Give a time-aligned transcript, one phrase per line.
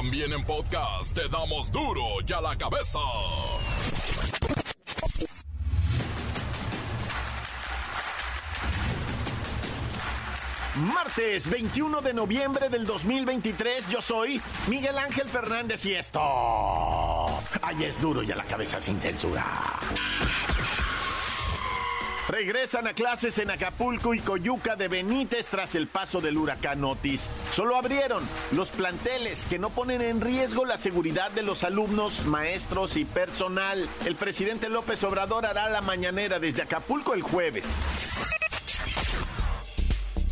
[0.00, 2.98] También en podcast te damos duro y a la cabeza.
[10.76, 16.18] Martes 21 de noviembre del 2023, yo soy Miguel Ángel Fernández y esto.
[17.60, 19.44] Ay, es duro y a la cabeza sin censura.
[22.28, 27.28] Regresan a clases en Acapulco y Coyuca de Benítez tras el paso del huracán Otis.
[27.52, 32.96] Solo abrieron los planteles que no ponen en riesgo la seguridad de los alumnos, maestros
[32.96, 33.88] y personal.
[34.06, 37.64] El presidente López Obrador hará la mañanera desde Acapulco el jueves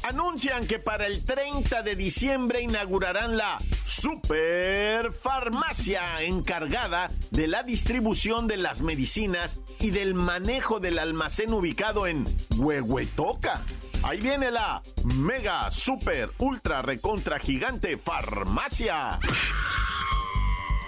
[0.08, 8.56] anuncian que para el 30 de diciembre inaugurarán la superfarmacia encargada de la distribución de
[8.56, 12.26] las medicinas y del manejo del almacén ubicado en
[12.56, 13.60] Huehuetoca.
[14.02, 19.18] Ahí viene la mega super ultra recontra gigante farmacia.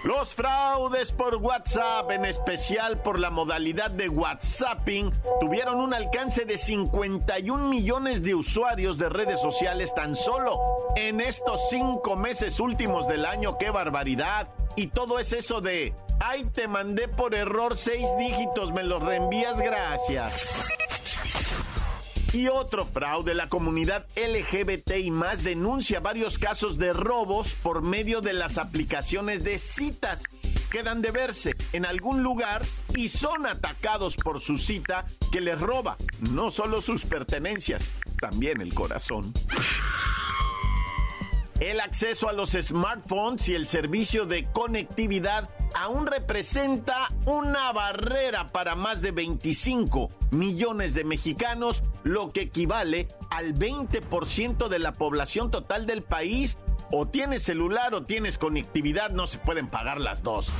[0.02, 6.56] Los fraudes por WhatsApp, en especial por la modalidad de WhatsApping, tuvieron un alcance de
[6.56, 10.58] 51 millones de usuarios de redes sociales tan solo
[10.96, 13.58] en estos cinco meses últimos del año.
[13.58, 14.48] ¡Qué barbaridad!
[14.74, 19.60] Y todo es eso de, ay, te mandé por error seis dígitos, me los reenvías,
[19.60, 20.46] gracias.
[22.32, 28.20] Y otro fraude, la comunidad LGBT y más denuncia varios casos de robos por medio
[28.20, 30.22] de las aplicaciones de citas.
[30.70, 32.64] Quedan de verse en algún lugar
[32.94, 38.74] y son atacados por su cita que les roba no solo sus pertenencias, también el
[38.74, 39.34] corazón.
[41.58, 48.74] El acceso a los smartphones y el servicio de conectividad aún representa una barrera para
[48.74, 55.86] más de 25 millones de mexicanos, lo que equivale al 20% de la población total
[55.86, 56.58] del país.
[56.92, 60.50] O tienes celular o tienes conectividad, no se pueden pagar las dos.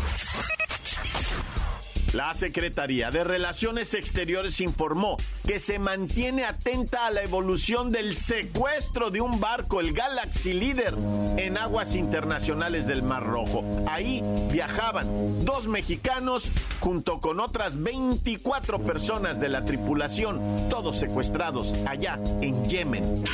[2.12, 5.16] La Secretaría de Relaciones Exteriores informó
[5.46, 10.96] que se mantiene atenta a la evolución del secuestro de un barco, el Galaxy Leader,
[11.36, 13.64] en aguas internacionales del Mar Rojo.
[13.88, 16.50] Ahí viajaban dos mexicanos
[16.80, 23.24] junto con otras 24 personas de la tripulación, todos secuestrados allá en Yemen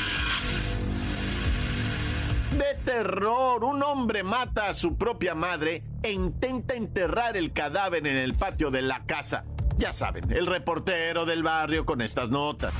[2.57, 3.63] de terror.
[3.63, 8.71] Un hombre mata a su propia madre e intenta enterrar el cadáver en el patio
[8.71, 9.45] de la casa.
[9.77, 12.73] Ya saben, el reportero del barrio con estas notas.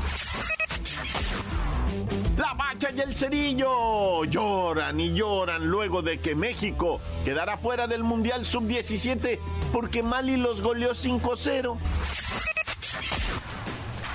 [2.38, 8.04] La bacha y el cerillo lloran y lloran luego de que México quedará fuera del
[8.04, 9.40] Mundial Sub-17
[9.74, 11.78] porque Mali los goleó 5-0.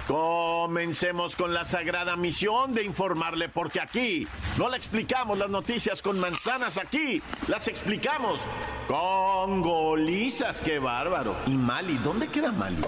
[0.07, 4.27] Comencemos con la sagrada misión de informarle, porque aquí
[4.59, 8.41] no le explicamos las noticias con manzanas, aquí las explicamos
[8.89, 10.61] con golizas.
[10.61, 11.37] ¡Qué bárbaro!
[11.47, 11.99] ¿Y Mali?
[11.99, 12.83] ¿Dónde queda Mali?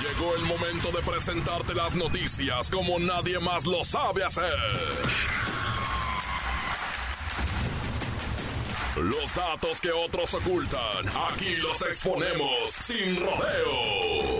[0.00, 4.54] Llegó el momento de presentarte las noticias como nadie más lo sabe hacer.
[8.96, 14.33] Los datos que otros ocultan, aquí los exponemos sin rodeos.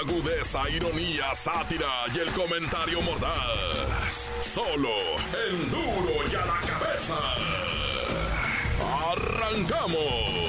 [0.00, 4.30] Agudeza, ironía, sátira y el comentario mordaz.
[4.40, 4.90] Solo
[5.46, 7.16] el duro y a la cabeza.
[9.12, 10.44] ¡Arrancamos!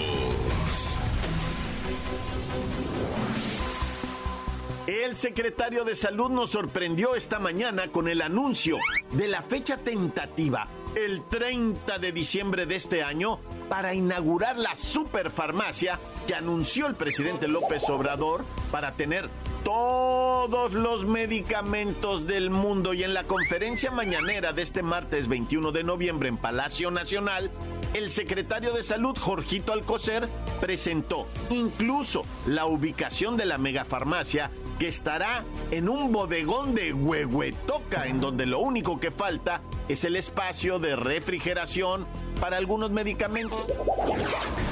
[4.88, 8.78] El secretario de Salud nos sorprendió esta mañana con el anuncio
[9.12, 13.40] de la fecha tentativa, el 30 de diciembre de este año,
[13.70, 19.30] para inaugurar la superfarmacia que anunció el presidente López Obrador para tener
[19.64, 22.94] todos los medicamentos del mundo.
[22.94, 27.52] Y en la conferencia mañanera de este martes 21 de noviembre en Palacio Nacional,
[27.94, 30.30] el secretario de Salud, Jorgito Alcocer,
[30.62, 38.20] presentó incluso la ubicación de la megafarmacia que estará en un bodegón de Huehuetoca, en
[38.20, 42.06] donde lo único que falta es el espacio de refrigeración
[42.40, 43.62] para algunos medicamentos.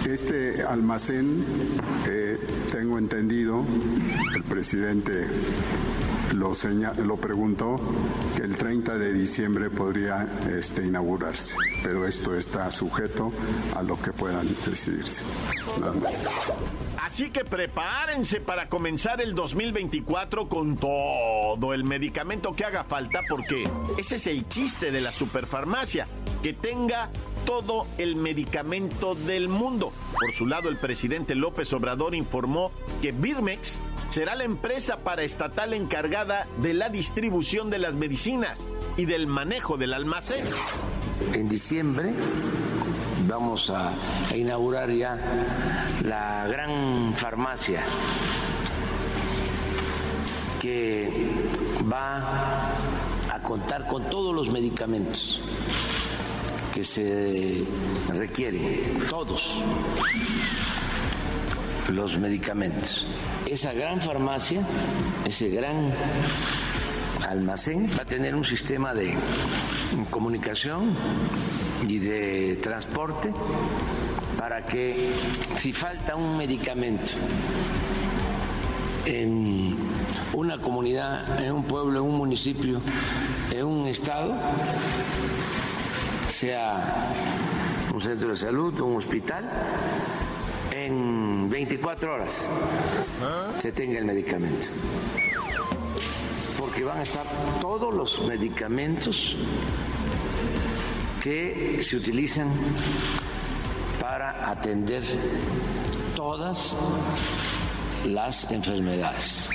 [0.07, 1.45] Este almacén,
[2.07, 2.38] eh,
[2.72, 3.63] tengo entendido,
[4.36, 5.28] el presidente
[6.33, 6.53] lo,
[7.03, 7.75] lo preguntó,
[8.35, 13.31] que el 30 de diciembre podría este, inaugurarse, pero esto está sujeto
[13.75, 15.24] a lo que puedan decidirse.
[17.01, 23.69] Así que prepárense para comenzar el 2024 con todo el medicamento que haga falta, porque
[23.97, 26.07] ese es el chiste de la superfarmacia,
[26.41, 27.09] que tenga
[27.45, 29.91] todo el medicamento del mundo.
[30.19, 32.71] Por su lado, el presidente López Obrador informó
[33.01, 33.80] que Birmex
[34.13, 38.60] será la empresa paraestatal encargada de la distribución de las medicinas.
[38.95, 40.45] y del manejo del almacén.
[41.33, 42.13] En diciembre
[43.27, 43.92] vamos a,
[44.36, 45.18] inaugurar ya
[46.04, 47.81] la gran farmacia
[50.62, 51.12] que
[51.92, 52.69] va
[53.31, 55.42] a contar con todos los medicamentos
[56.71, 57.66] que se
[58.13, 59.63] requieren, todos
[61.89, 63.06] los medicamentos.
[63.45, 64.62] Esa gran farmacia,
[65.25, 65.91] ese gran
[67.27, 69.13] almacén va a tener un sistema de
[70.09, 70.95] comunicación
[71.88, 73.33] y de transporte
[74.38, 75.12] para que
[75.57, 77.13] si falta un medicamento
[79.06, 79.75] en
[80.33, 82.81] una comunidad, en un pueblo, en un municipio,
[83.51, 84.35] en un estado,
[86.27, 87.13] sea
[87.94, 89.50] un centro de salud, un hospital,
[91.54, 92.50] 24 horas
[93.60, 94.70] se tenga el medicamento.
[96.58, 97.28] Porque van a estar
[97.62, 99.36] todos los medicamentos
[101.22, 102.52] que se utilizan
[104.02, 105.04] para atender
[106.16, 106.76] todas
[108.04, 109.48] las enfermedades.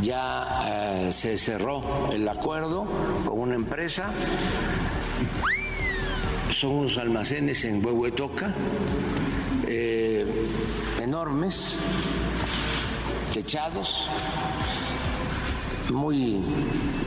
[0.00, 2.86] Ya eh, se cerró el acuerdo
[3.26, 4.12] con una empresa,
[6.52, 8.54] son unos almacenes en Huehuetoca,
[9.66, 10.05] eh,
[11.16, 11.78] enormes,
[13.32, 14.06] techados,
[15.88, 16.42] muy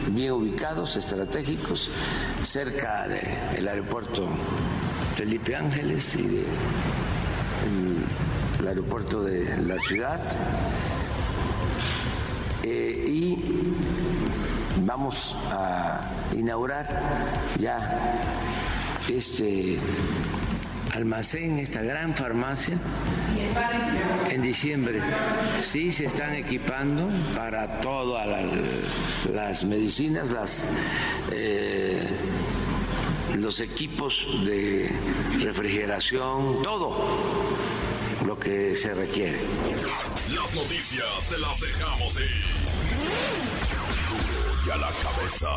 [0.08, 1.92] bien ubicados, estratégicos,
[2.42, 4.28] cerca del aeropuerto
[5.14, 6.44] Felipe Ángeles y
[8.58, 10.26] del aeropuerto de la ciudad.
[12.64, 13.76] Eh, y
[14.88, 16.02] vamos a
[16.36, 16.88] inaugurar
[17.60, 18.00] ya
[19.08, 19.78] este
[20.96, 22.80] almacén, esta gran farmacia,
[24.30, 25.02] en diciembre.
[25.62, 28.28] Sí, se están equipando para todas
[29.31, 30.66] las, medicinas,
[31.31, 32.08] eh,
[33.36, 34.92] los equipos de
[35.40, 36.96] refrigeración, todo
[38.26, 39.40] lo que se requiere.
[40.34, 42.20] Las noticias te las dejamos.
[44.66, 45.48] Y a la cabeza.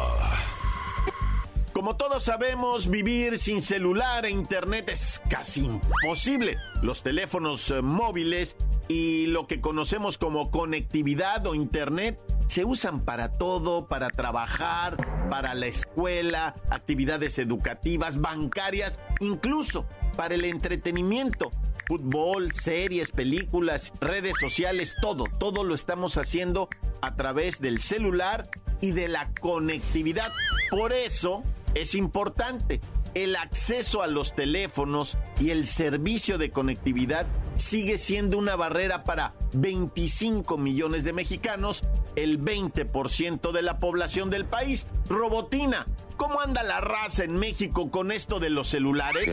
[1.82, 6.56] Como todos sabemos, vivir sin celular e internet es casi imposible.
[6.80, 8.56] Los teléfonos eh, móviles
[8.86, 14.96] y lo que conocemos como conectividad o internet se usan para todo, para trabajar,
[15.28, 19.84] para la escuela, actividades educativas, bancarias, incluso
[20.16, 21.50] para el entretenimiento.
[21.88, 26.68] Fútbol, series, películas, redes sociales, todo, todo lo estamos haciendo
[27.00, 28.48] a través del celular
[28.80, 30.30] y de la conectividad.
[30.70, 31.42] Por eso,
[31.74, 32.80] es importante.
[33.14, 37.26] El acceso a los teléfonos y el servicio de conectividad
[37.56, 41.84] sigue siendo una barrera para 25 millones de mexicanos,
[42.16, 44.86] el 20% de la población del país.
[45.08, 45.86] Robotina,
[46.16, 49.28] ¿cómo anda la raza en México con esto de los celulares?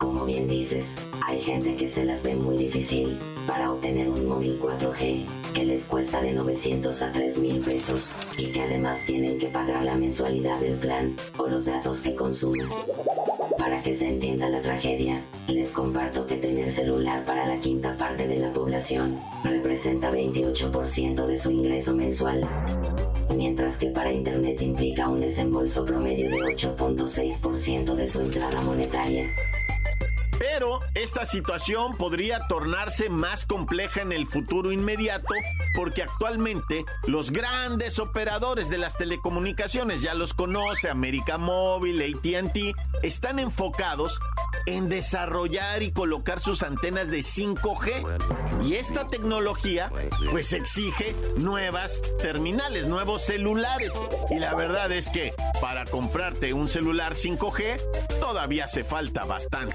[0.00, 0.94] Como bien dices,
[1.26, 5.84] hay gente que se las ve muy difícil para obtener un móvil 4G que les
[5.84, 10.58] cuesta de 900 a 3 mil pesos y que además tienen que pagar la mensualidad
[10.58, 12.66] del plan o los datos que consumen.
[13.58, 18.26] Para que se entienda la tragedia, les comparto que tener celular para la quinta parte
[18.26, 22.48] de la población representa 28% de su ingreso mensual,
[23.36, 29.26] mientras que para Internet implica un desembolso promedio de 8.6% de su entrada monetaria.
[30.60, 35.32] Pero esta situación podría tornarse más compleja en el futuro inmediato
[35.74, 43.38] porque actualmente los grandes operadores de las telecomunicaciones, ya los conoce, América Móvil, ATT, están
[43.38, 44.20] enfocados
[44.66, 48.62] en desarrollar y colocar sus antenas de 5G.
[48.62, 49.90] Y esta tecnología
[50.30, 53.92] pues exige nuevas terminales, nuevos celulares.
[54.28, 57.80] Y la verdad es que para comprarte un celular 5G
[58.20, 59.74] todavía hace falta bastante.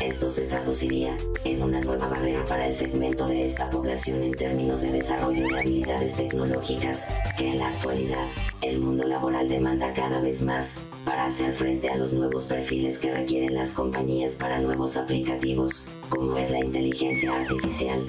[0.00, 4.82] Esto se traduciría en una nueva barrera para el segmento de esta población en términos
[4.82, 8.28] de desarrollo de habilidades tecnológicas, que en la actualidad
[8.62, 13.12] el mundo laboral demanda cada vez más para hacer frente a los nuevos perfiles que
[13.12, 18.06] requieren las compañías para nuevos aplicativos, como es la inteligencia artificial.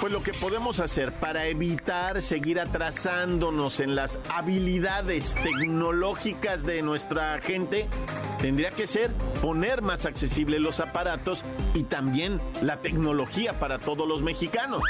[0.00, 7.40] Pues lo que podemos hacer para evitar seguir atrasándonos en las habilidades tecnológicas de nuestra
[7.40, 7.88] gente
[8.40, 14.22] tendría que ser poner más accesibles los aparatos y también la tecnología para todos los
[14.22, 14.82] mexicanos.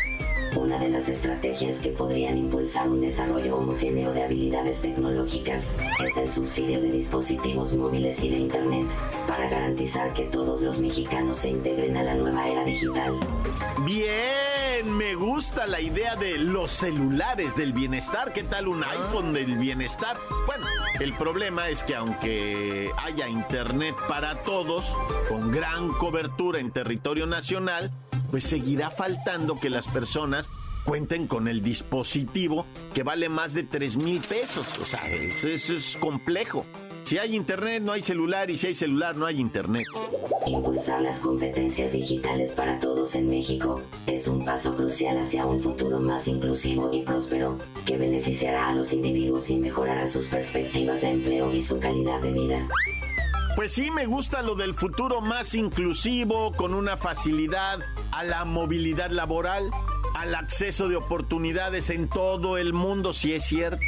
[0.56, 5.74] Una de las estrategias que podrían impulsar un desarrollo homogéneo de habilidades tecnológicas
[6.06, 8.86] es el subsidio de dispositivos móviles y de Internet
[9.26, 13.14] para garantizar que todos los mexicanos se integren a la nueva era digital.
[13.84, 18.32] Bien me gusta la idea de los celulares del bienestar.
[18.32, 20.16] ¿Qué tal un iPhone del bienestar?
[20.46, 20.66] Bueno,
[21.00, 24.86] el problema es que aunque haya internet para todos,
[25.28, 27.90] con gran cobertura en territorio nacional,
[28.34, 30.50] pues seguirá faltando que las personas
[30.84, 34.66] cuenten con el dispositivo que vale más de 3 mil pesos.
[34.82, 36.66] O sea, eso, es complejo.
[37.04, 39.86] Si hay internet, no hay celular y si hay celular, no hay internet.
[40.48, 46.00] Impulsar las competencias digitales para todos en México es un paso crucial hacia un futuro
[46.00, 51.54] más inclusivo y próspero, que beneficiará a los individuos y mejorará sus perspectivas de empleo
[51.54, 52.68] y su calidad de vida.
[53.56, 57.78] Pues sí, me gusta lo del futuro más inclusivo, con una facilidad
[58.10, 59.70] a la movilidad laboral
[60.14, 63.84] al acceso de oportunidades en todo el mundo, si es cierto.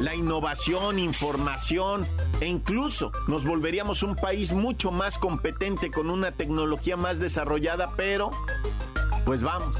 [0.00, 2.06] La innovación, información
[2.40, 8.30] e incluso nos volveríamos un país mucho más competente con una tecnología más desarrollada, pero
[9.24, 9.76] pues vamos,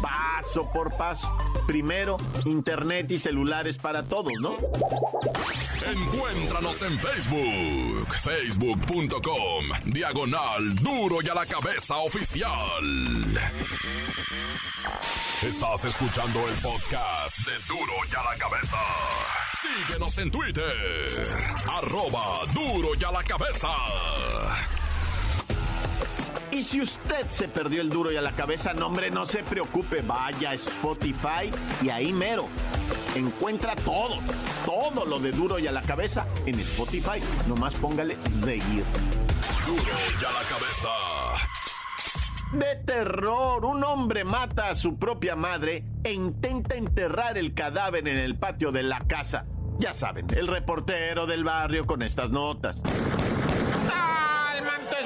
[0.00, 1.30] paso por paso.
[1.66, 4.56] Primero, internet y celulares para todos, ¿no?
[5.86, 13.40] Encuéntranos en Facebook, facebook.com, diagonal duro y a la cabeza oficial.
[15.42, 18.76] Estás escuchando el podcast de duro y a la cabeza.
[19.60, 21.28] Síguenos en Twitter,
[21.66, 23.68] arroba duro y a la cabeza.
[26.52, 29.42] Y si usted se perdió el duro y a la cabeza, no hombre, no se
[29.42, 32.48] preocupe, vaya a Spotify y ahí mero.
[33.14, 34.18] Encuentra todo,
[34.64, 37.20] todo lo de duro y a la cabeza en Spotify.
[37.46, 38.84] Nomás póngale seguir.
[39.66, 40.88] Duro y a la cabeza.
[42.52, 48.18] De terror, un hombre mata a su propia madre e intenta enterrar el cadáver en
[48.18, 49.46] el patio de la casa.
[49.78, 52.82] Ya saben, el reportero del barrio con estas notas.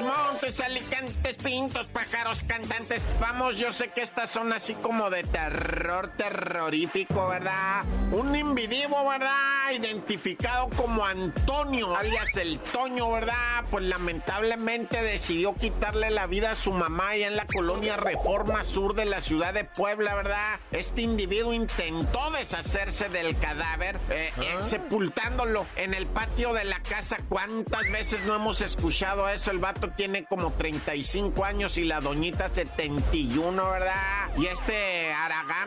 [0.05, 3.03] Montes, Alicantes, Pintos, Pájaros, Cantantes.
[3.19, 7.83] Vamos, yo sé que estas son así como de terror terrorífico, ¿verdad?
[8.11, 9.71] Un individuo, ¿verdad?
[9.73, 13.63] Identificado como Antonio, alias el Toño, ¿verdad?
[13.71, 18.93] Pues lamentablemente decidió quitarle la vida a su mamá allá en la colonia Reforma Sur
[18.93, 20.59] de la ciudad de Puebla, ¿verdad?
[20.71, 27.17] Este individuo intentó deshacerse del cadáver, eh, eh, sepultándolo en el patio de la casa.
[27.27, 29.51] ¿Cuántas veces no hemos escuchado eso?
[29.51, 34.29] El vato tiene como 35 años y la doñita 71, ¿verdad?
[34.37, 35.13] Y este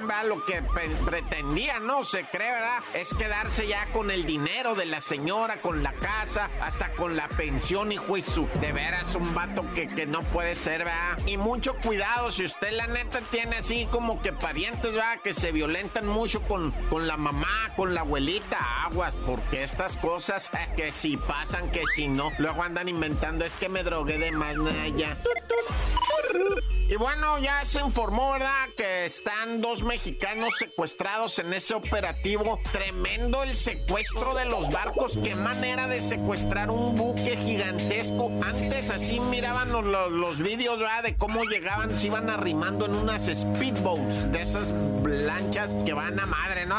[0.00, 0.24] ¿verdad?
[0.26, 0.62] Lo que
[1.04, 2.04] pretendía, ¿no?
[2.04, 2.82] Se cree, ¿verdad?
[2.94, 7.28] Es quedarse ya con el dinero de la señora, con la casa, hasta con la
[7.28, 8.48] pensión, y su.
[8.60, 11.18] De veras, un vato que, que no puede ser, ¿verdad?
[11.26, 15.20] Y mucho cuidado, si usted la neta tiene así como que parientes, ¿verdad?
[15.22, 20.50] Que se violentan mucho con, con la mamá, con la abuelita, aguas, porque estas cosas
[20.54, 24.32] eh, que si pasan, que si no, luego andan inventando, es que me drogué de
[24.32, 25.16] manaya.
[26.90, 28.68] Y bueno, ya se informó, ¿verdad?
[28.74, 32.58] Que están dos mexicanos secuestrados en ese operativo.
[32.72, 35.18] Tremendo el secuestro de los barcos.
[35.22, 38.30] Qué manera de secuestrar un buque gigantesco.
[38.42, 41.02] Antes así miraban los, los, vídeos, ¿verdad?
[41.02, 44.72] De cómo llegaban, se iban arrimando en unas speedboats, de esas
[45.04, 46.78] lanchas que van a madre, ¿no?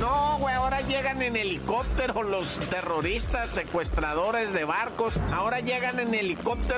[0.00, 5.14] No, güey, ahora llegan en helicóptero los terroristas, secuestradores de barcos.
[5.32, 6.35] Ahora llegan en helicóptero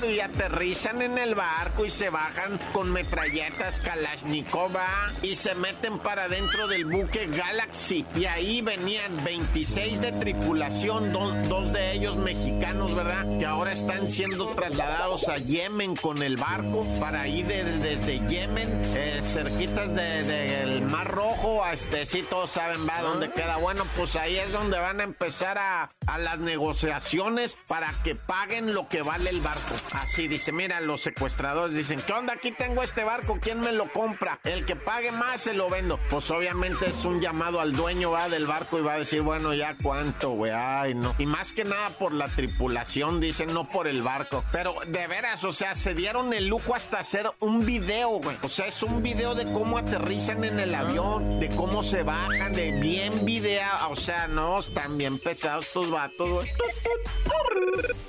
[0.08, 6.28] y aterrizan en el barco y se bajan con metralletas Kalashnikova y se meten para
[6.28, 8.04] dentro del buque Galaxy.
[8.16, 13.26] Y ahí venían 26 de tripulación, dos, de ellos mexicanos, ¿verdad?
[13.38, 19.20] Que ahora están siendo trasladados a Yemen con el barco para ir desde Yemen, eh,
[19.22, 23.56] cerquitas del Mar Rojo, a este, sí, todos saben, va, dónde queda.
[23.56, 28.74] Bueno, pues ahí es donde van a empezar a, a las negociaciones para que paguen
[28.74, 29.47] lo que vale el barco.
[29.92, 32.34] Así dice, mira, los secuestradores dicen, ¿qué onda?
[32.34, 34.38] Aquí tengo este barco, ¿quién me lo compra?
[34.44, 35.98] El que pague más se lo vendo.
[36.10, 39.54] Pues obviamente es un llamado al dueño va del barco y va a decir, bueno,
[39.54, 41.14] ya cuánto, güey, ay, no.
[41.18, 44.44] Y más que nada por la tripulación, dicen, no por el barco.
[44.52, 48.36] Pero de veras, o sea, se dieron el lujo hasta hacer un video, güey.
[48.42, 52.52] O sea, es un video de cómo aterrizan en el avión, de cómo se bajan,
[52.52, 53.66] de bien video.
[53.88, 56.48] O sea, no, están bien pesados estos vatos, güey.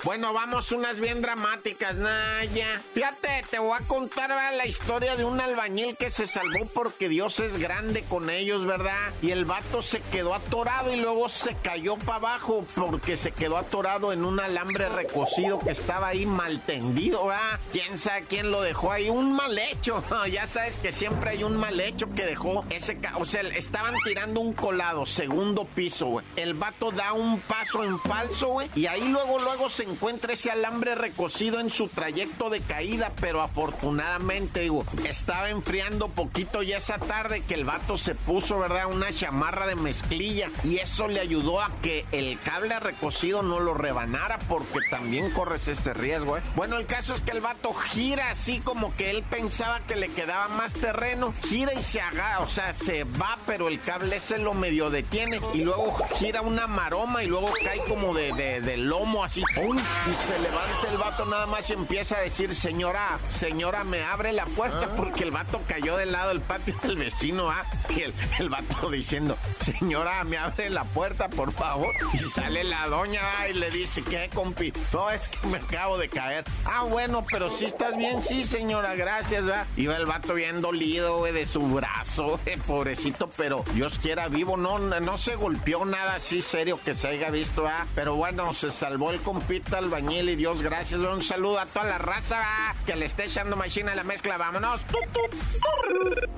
[0.04, 2.80] Bueno, vamos unas bien dramáticas, Naya.
[2.92, 7.40] Fíjate, te voy a contar la historia de un albañil que se salvó porque Dios
[7.40, 9.12] es grande con ellos, ¿verdad?
[9.22, 13.56] Y el vato se quedó atorado y luego se cayó para abajo porque se quedó
[13.58, 17.58] atorado en un alambre recocido que estaba ahí mal tendido, ¿verdad?
[17.72, 19.10] ¿Quién sabe quién lo dejó ahí?
[19.10, 20.02] Un mal hecho.
[20.30, 22.98] ya sabes que siempre hay un mal hecho que dejó ese...
[23.16, 26.26] O sea, estaban tirando un colado, segundo piso, güey.
[26.36, 28.70] El vato da un paso en falso, güey.
[28.74, 33.42] Y ahí luego, luego se encuentra ese alambre recocido en su trayecto de caída, pero
[33.42, 34.68] afortunadamente,
[35.04, 38.86] estaba enfriando poquito ya esa tarde que el vato se puso, ¿verdad?
[38.86, 43.74] Una chamarra de mezclilla y eso le ayudó a que el cable recocido no lo
[43.74, 46.42] rebanara porque también corres este riesgo, ¿eh?
[46.56, 50.08] Bueno, el caso es que el vato gira así como que él pensaba que le
[50.08, 54.38] quedaba más terreno, gira y se haga, o sea, se va, pero el cable se
[54.38, 59.24] lo medio detiene y luego gira una maroma y luego cae como de, de, lomo
[59.24, 64.02] así, y se levanta el vato nada más y empieza a decir, señora, señora, me
[64.02, 64.94] abre la puerta ah.
[64.96, 67.64] porque el vato cayó del lado del patio del vecino, ¿ah?
[67.88, 71.94] Y el, el vato diciendo, señora, me abre la puerta, por favor.
[72.12, 74.72] Y sale la doña y le dice, ¿qué, compi?
[74.92, 76.44] No, es que me acabo de caer.
[76.66, 79.66] Ah, bueno, pero si estás bien, sí, señora, gracias, ¿verdad?
[79.76, 84.56] Iba el vato bien dolido, güey, de su brazo, eh, pobrecito, pero Dios quiera vivo,
[84.56, 87.86] no, no se golpeó nada así serio que se haya visto, ¿ah?
[87.94, 91.98] Pero bueno, se salvó el compita albañil y Dios gracias, un saludo a toda la
[91.98, 92.40] raza,
[92.86, 94.80] Que le esté echando machina a la mezcla, vámonos.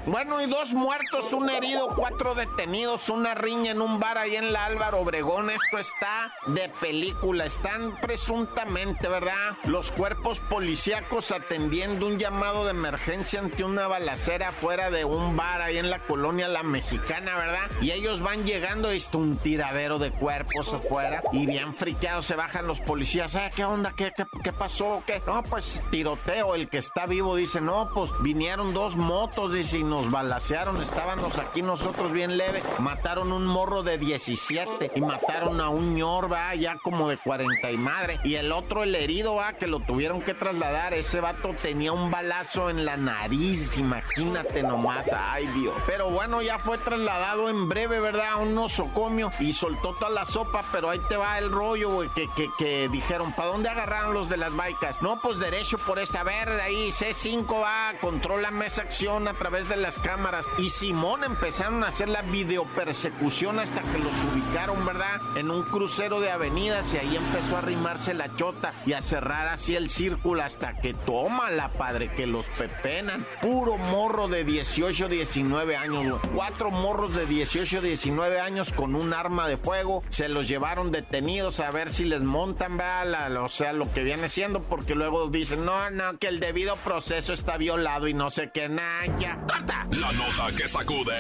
[0.05, 4.53] Bueno, y dos muertos, un herido, cuatro detenidos, una riña en un bar ahí en
[4.53, 5.49] la Álvaro Obregón.
[5.49, 7.47] Esto está de película.
[7.47, 9.57] Están presuntamente, ¿verdad?
[9.65, 15.63] Los cuerpos policíacos atendiendo un llamado de emergencia ante una balacera fuera de un bar
[15.63, 17.71] ahí en la colonia La Mexicana, ¿verdad?
[17.81, 22.35] Y ellos van llegando y está un tiradero de cuerpos afuera y bien friqueados se
[22.35, 23.37] bajan los policías.
[23.37, 23.51] ¿Eh?
[23.55, 23.93] ¿Qué onda?
[23.97, 25.03] ¿Qué, qué, qué pasó?
[25.07, 25.23] ¿Qué?
[25.27, 26.55] No, pues tiroteo.
[26.55, 30.81] El que está vivo dice, no, pues vinieron dos motos, dice, y nos balacearon.
[30.83, 32.63] Estábamos aquí nosotros bien leve.
[32.79, 37.71] Mataron un morro de 17 y mataron a un ñor, va, ya como de 40
[37.71, 38.21] y madre.
[38.25, 40.95] Y el otro, el herido, va, que lo tuvieron que trasladar.
[40.95, 45.11] Ese vato tenía un balazo en la nariz, imagínate nomás.
[45.13, 45.75] Ay, Dios.
[45.87, 48.33] Pero bueno, ya fue trasladado en breve, ¿verdad?
[48.33, 52.09] A un nosocomio y soltó toda la sopa, pero ahí te va el rollo, güey,
[52.15, 55.03] que, que, que dijeron, ¿para dónde agarraron los de las baicas?
[55.03, 59.77] No, pues derecho por esta verde, ahí C5 va, controla esa acción a través de
[59.77, 60.47] las cámaras.
[60.57, 65.21] Y Simón empezaron a hacer la videopersecución hasta que los ubicaron, ¿verdad?
[65.37, 69.49] En un crucero de avenidas y ahí empezó a arrimarse la chota y a cerrar
[69.49, 73.27] así el círculo hasta que toma la padre, que los pepenan.
[73.43, 79.47] Puro morro de 18, 19 años, cuatro morros de 18, 19 años con un arma
[79.47, 80.03] de fuego.
[80.09, 83.37] Se los llevaron detenidos a ver si les montan, ¿verdad?
[83.43, 87.33] o sea, lo que viene siendo, porque luego dicen, no, no, que el debido proceso
[87.33, 89.07] está violado y no sé qué, nada,
[89.47, 89.87] ¡Corta!
[89.91, 91.19] La nota que sacude.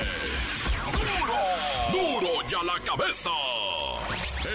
[1.92, 2.20] ¡Duro!
[2.20, 3.30] ¡Duro ya la cabeza!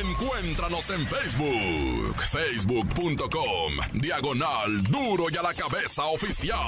[0.02, 6.60] Encuéntranos en Facebook, facebook.com, diagonal Duro y a la cabeza oficial.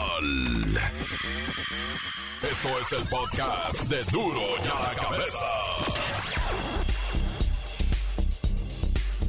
[2.42, 6.79] Esto es el podcast de Duro y a la cabeza.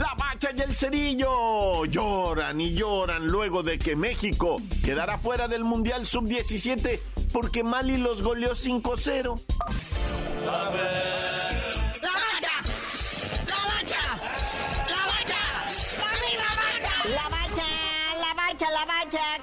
[0.01, 5.63] La Bacha y el Cerillo lloran y lloran luego de que México quedara fuera del
[5.63, 6.99] Mundial Sub-17
[7.31, 9.39] porque Mali los goleó 5-0.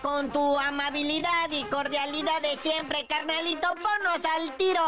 [0.01, 4.81] Con tu amabilidad y cordialidad de siempre, carnalito, ponnos al tiro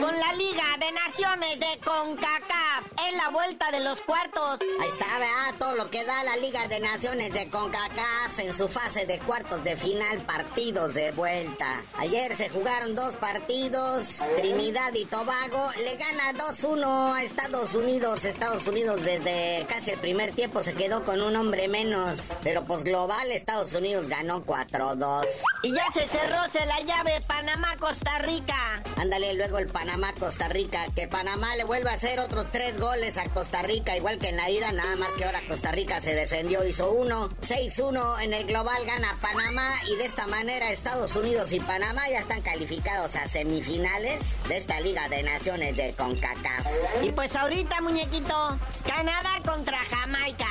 [0.00, 4.60] con la Liga de Naciones de CONCACAF en la vuelta de los cuartos.
[4.80, 5.54] Ahí está, ¿verdad?
[5.58, 9.62] Todo lo que da la Liga de Naciones de CONCACAF en su fase de cuartos
[9.64, 11.82] de final, partidos de vuelta.
[11.98, 18.24] Ayer se jugaron dos partidos, Trinidad y Tobago le gana 2-1 a Estados Unidos.
[18.24, 22.84] Estados Unidos desde casi el primer tiempo se quedó con un hombre menos, pero pues
[22.84, 25.26] global Estados Unidos ganó 4 4-2.
[25.62, 28.82] Y ya se cerró se la llave Panamá-Costa Rica.
[28.96, 30.86] Ándale luego el Panamá-Costa Rica.
[30.96, 34.36] Que Panamá le vuelva a hacer otros tres goles a Costa Rica, igual que en
[34.36, 37.28] la ida, nada más que ahora Costa Rica se defendió, hizo uno.
[37.42, 42.20] 6-1 en el global gana Panamá y de esta manera Estados Unidos y Panamá ya
[42.20, 46.66] están calificados a semifinales de esta Liga de Naciones de CONCACAF.
[47.02, 50.46] Y pues ahorita, muñequito, Canadá contra Jamaica.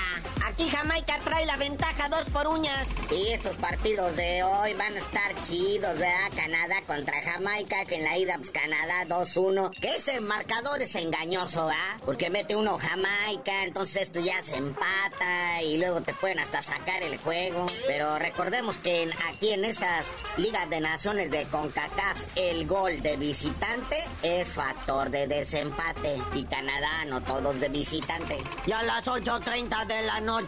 [0.58, 2.88] Aquí Jamaica trae la ventaja dos por uñas.
[3.08, 6.32] Sí, estos partidos de hoy van a estar chidos, ¿verdad?
[6.36, 9.70] Canadá contra Jamaica, que en la ida, pues Canadá 2-1.
[9.80, 12.02] Que este marcador es engañoso, ¿verdad?
[12.04, 17.04] Porque mete uno Jamaica, entonces esto ya se empata y luego te pueden hasta sacar
[17.04, 17.68] el juego.
[17.86, 24.04] Pero recordemos que aquí en estas ligas de naciones de CONCACAF, el gol de visitante
[24.24, 26.20] es factor de desempate.
[26.34, 28.40] Y Canadá no todos de visitante.
[28.66, 30.47] Y a las 8.30 de la noche.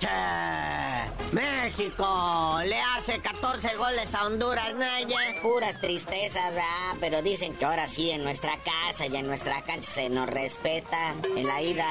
[1.32, 5.18] México le hace 14 goles a Honduras, Naya.
[5.42, 9.90] Puras tristezas, ah, pero dicen que ahora sí en nuestra casa y en nuestra cancha
[9.90, 11.14] se nos respeta.
[11.36, 11.86] En la ida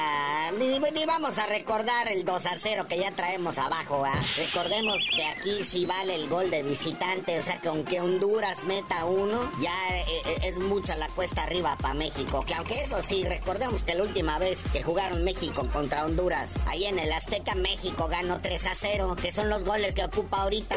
[0.57, 4.19] ni, vamos a recordar el 2 a 0 que ya traemos abajo, ah.
[4.37, 9.05] Recordemos que aquí sí vale el gol de visitante, o sea que aunque Honduras meta
[9.05, 12.43] uno, ya eh, eh, es mucha la cuesta arriba para México.
[12.45, 16.85] Que aunque eso sí, recordemos que la última vez que jugaron México contra Honduras, ahí
[16.85, 20.75] en el Azteca México ganó 3 a 0, que son los goles que ocupa ahorita.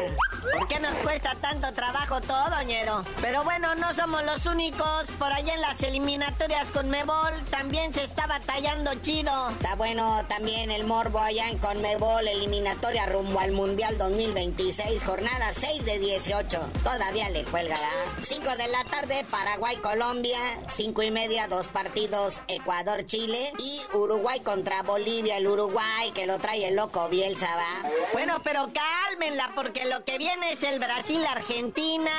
[0.57, 3.03] ¿Por qué nos cuesta tanto trabajo todo, ñero?
[3.21, 5.07] Pero bueno, no somos los únicos.
[5.17, 9.49] Por allá en las eliminatorias con Mebol también se está batallando chido.
[9.51, 15.85] Está bueno también el morbo allá en Conmebol, eliminatoria rumbo al Mundial 2026, jornada 6
[15.85, 16.59] de 18.
[16.83, 17.77] Todavía le cuelga,
[18.21, 20.39] 5 de la tarde, Paraguay-Colombia.
[20.67, 23.53] 5 y media, dos partidos, Ecuador-Chile.
[23.59, 27.89] Y Uruguay contra Bolivia, el Uruguay que lo trae el loco Bielsa, ¿va?
[28.11, 32.09] Bueno, pero cálmenla, porque lo que viene es el Brasil-Argentina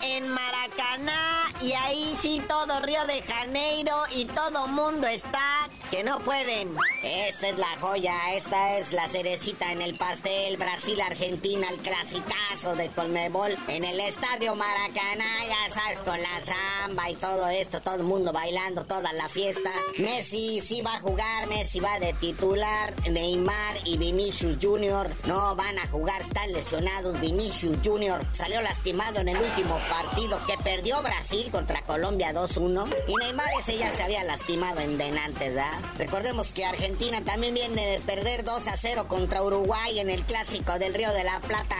[0.00, 1.50] en Maracaná.
[1.60, 6.72] Y ahí sí todo Río de Janeiro y todo mundo está que no pueden.
[7.02, 10.56] Esta es la joya, esta es la cerecita en el pastel.
[10.56, 17.16] Brasil-Argentina, el clasicazo de Colmebol en el estadio Maracaná, ya sabes, con la samba y
[17.16, 19.70] todo esto, todo el mundo bailando, toda la fiesta.
[19.98, 25.08] Messi sí va a jugar, Messi va de titular, Neymar y Vinicius Jr.
[25.26, 27.18] no van a jugar, están lesionados.
[27.20, 28.20] Vinicius Jr.
[28.32, 33.78] salió lastimado en el último partido que perdió Brasil contra Colombia 2-1 y Neymar ese
[33.78, 35.78] ya se había lastimado en denantes, ¿verdad?
[35.98, 40.78] Recordemos que Argentina también viene de perder 2 a 0 contra Uruguay en el clásico
[40.78, 41.76] del Río de la Plata.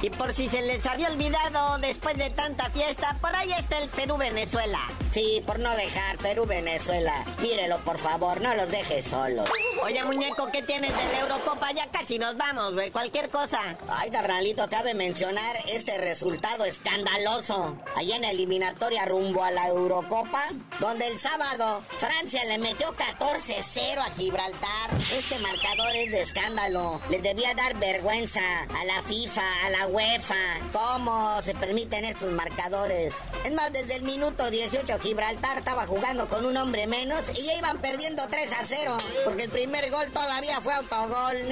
[0.00, 3.88] Y por si se les había olvidado después de tanta fiesta, por ahí está el
[3.88, 4.78] Perú-Venezuela.
[5.10, 7.24] Sí, por no dejar Perú-Venezuela.
[7.42, 9.48] Mírelo, por favor, no los dejes solos.
[9.84, 11.72] Oye, muñeco, ¿qué tienes de la Eurocopa?
[11.72, 12.90] Ya casi nos vamos, güey.
[12.90, 13.58] Cualquier cosa.
[13.88, 17.76] Ay, carnalito, cabe mencionar este resultado escandaloso.
[17.96, 20.44] Allá en eliminatoria rumbo a la Eurocopa,
[20.78, 24.90] donde el sábado Francia le metió 14-0 a Gibraltar.
[25.12, 27.00] Este marcador es de escándalo.
[27.10, 30.34] Le debía dar vergüenza a la FIFA, a la UEFA.
[30.72, 33.14] ¿Cómo se permiten estos marcadores?
[33.44, 37.54] Es más, desde el minuto 18 Gibraltar estaba jugando con un hombre menos y ya
[37.54, 38.98] iban perdiendo 3 a 0.
[39.24, 41.48] Porque el primer gol todavía fue autogol,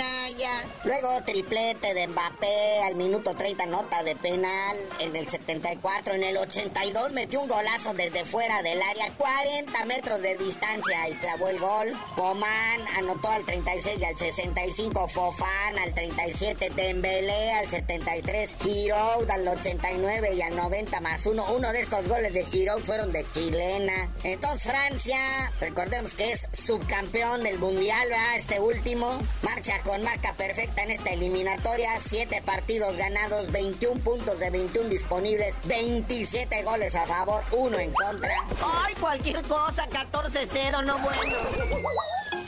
[0.85, 4.77] Luego triplete de Mbappé al minuto 30 nota de penal.
[5.01, 10.21] En el 74, en el 82 metió un golazo desde fuera del área, 40 metros
[10.21, 11.99] de distancia y clavó el gol.
[12.15, 19.49] Coman anotó al 36 y al 65 Fofán, al 37 Dembélé, al 73 Giroud, al
[19.49, 21.47] 89 y al 90 más uno.
[21.53, 24.11] Uno de estos goles de Giroud fueron de chilena.
[24.23, 25.19] Entonces Francia,
[25.61, 28.37] recordemos que es subcampeón del mundial, ¿verdad?
[28.37, 34.51] Este último, marcha con marca perfecta en esta eliminatoria, 7 partidos ganados, 21 puntos de
[34.51, 38.35] 21 disponibles, 27 goles a favor, 1 en contra.
[38.63, 41.23] Ay, cualquier cosa, 14-0, no bueno.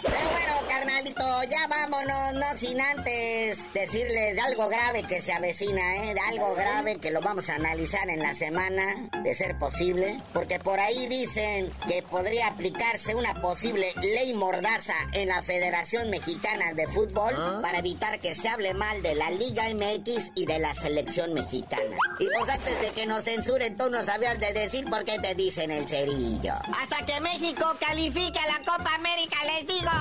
[0.02, 5.96] Pero bueno, carnalito, ya vámonos, no sin antes decirles de algo grave que se avecina,
[5.96, 6.14] ¿eh?
[6.14, 10.20] De algo grave que lo vamos a analizar en la semana, de ser posible.
[10.32, 16.72] Porque por ahí dicen que podría aplicarse una posible ley mordaza en la Federación Mexicana
[16.74, 17.58] de Fútbol ¿Ah?
[17.62, 21.96] para evitar que se hable mal de la Liga MX y de la selección mexicana.
[22.18, 25.34] Y pues antes de que nos censuren, tú no sabías de decir por qué te
[25.34, 26.54] dicen el cerillo.
[26.80, 29.87] Hasta que México califique a la Copa América, les digo.
[29.88, 29.94] ¡La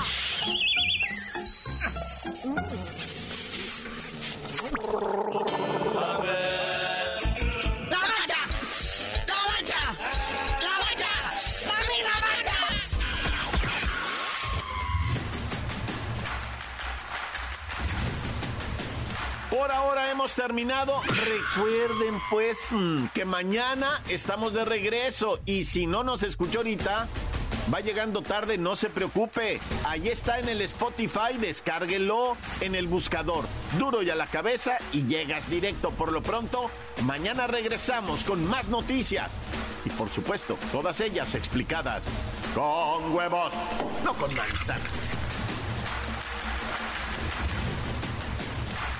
[8.02, 8.42] mancha!
[9.26, 9.82] ¡La mancha!
[10.60, 11.12] ¡La mancha!
[11.72, 12.60] ¡A mí la mancha!
[19.50, 21.02] Por ahora hemos terminado.
[21.08, 27.08] Recuerden pues mm, que mañana estamos de regreso y si no nos escuchó ahorita,
[27.74, 29.60] va llegando tarde, no se preocupe.
[29.86, 33.46] Ahí está en el Spotify, descárguelo en el buscador.
[33.78, 35.92] Duro y a la cabeza y llegas directo.
[35.92, 36.70] Por lo pronto,
[37.04, 39.32] mañana regresamos con más noticias.
[39.86, 42.04] Y por supuesto, todas ellas explicadas
[42.54, 43.54] con huevos,
[44.04, 44.84] no con manzana.